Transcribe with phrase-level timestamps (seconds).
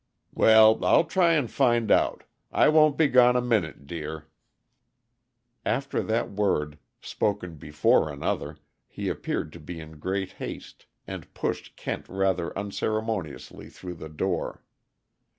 [0.33, 4.25] "Well, I'll try and find out I won't be gone a minute, dear."
[5.63, 11.75] After that word, spoken before another, he appeared to be in great haste, and pushed
[11.75, 14.63] Kent rather unceremoniously through the door.